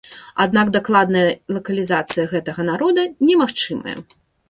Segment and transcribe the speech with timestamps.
[0.45, 1.27] Аднак дакладная
[1.59, 3.01] лакалізацыя гэтага народа
[3.31, 3.97] немагчымая.